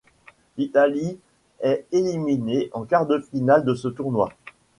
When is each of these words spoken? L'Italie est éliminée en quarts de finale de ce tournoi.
L'Italie 0.57 1.19
est 1.59 1.85
éliminée 1.91 2.71
en 2.73 2.85
quarts 2.85 3.05
de 3.05 3.19
finale 3.19 3.63
de 3.63 3.75
ce 3.75 3.87
tournoi. 3.87 4.31